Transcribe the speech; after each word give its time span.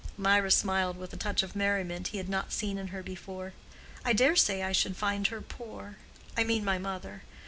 Mirah 0.17 0.49
smiled 0.49 0.97
with 0.97 1.13
a 1.13 1.15
touch 1.15 1.43
of 1.43 1.55
merriment 1.55 2.07
he 2.07 2.17
had 2.17 2.27
not 2.27 2.51
seen 2.51 2.79
in 2.79 2.87
her 2.87 3.03
before. 3.03 3.53
"I 4.03 4.13
dare 4.13 4.35
say 4.35 4.63
I 4.63 4.71
should 4.71 4.97
find 4.97 5.27
her 5.27 5.41
poor—I 5.41 6.43
mean 6.43 6.65
my 6.65 6.79
mother. 6.79 7.21